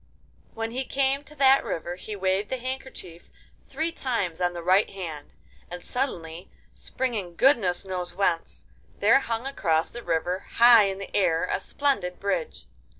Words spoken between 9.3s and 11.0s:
across the river, high in